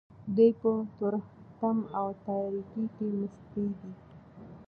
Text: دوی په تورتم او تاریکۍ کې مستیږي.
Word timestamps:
دوی 0.35 0.51
په 0.59 0.69
تورتم 0.97 1.77
او 1.97 2.07
تاریکۍ 2.25 2.85
کې 2.95 3.05
مستیږي. 3.19 3.91